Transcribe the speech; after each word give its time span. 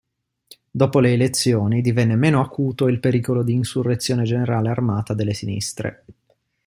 Dopo 0.71 0.99
le 0.99 1.11
elezioni 1.13 1.81
divenne 1.81 2.15
meno 2.15 2.41
acuto 2.41 2.87
il 2.87 2.99
pericolo 2.99 3.43
di 3.43 3.53
insurrezione 3.53 4.23
generale 4.23 4.67
armata 4.69 5.13
delle 5.13 5.35
sinistre. 5.35 6.03